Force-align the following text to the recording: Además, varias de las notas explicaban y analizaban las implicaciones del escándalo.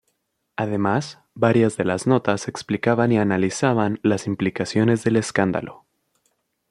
Además, 0.55 1.19
varias 1.35 1.77
de 1.77 1.85
las 1.85 2.07
notas 2.07 2.47
explicaban 2.47 3.11
y 3.11 3.19
analizaban 3.19 3.99
las 4.01 4.25
implicaciones 4.25 5.03
del 5.03 5.17
escándalo. 5.17 5.85